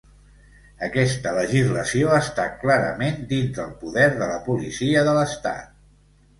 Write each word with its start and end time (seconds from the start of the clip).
Aquesta 0.87 1.33
legislació 1.39 2.15
està 2.21 2.47
clarament 2.65 3.21
dins 3.35 3.55
del 3.61 3.71
poder 3.85 4.09
de 4.19 4.33
la 4.35 4.43
policia 4.51 5.09
de 5.11 5.17
l'estat. 5.21 5.73